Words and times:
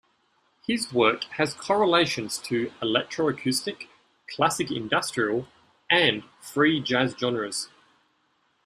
His 0.65 0.91
work 0.91 1.25
has 1.37 1.53
correlations 1.53 2.39
to 2.39 2.71
electroacoustic, 2.81 3.85
classic 4.35 4.71
industrial 4.71 5.47
and 5.91 6.23
free 6.41 6.79
jazz 6.81 7.15
genres. 7.19 7.69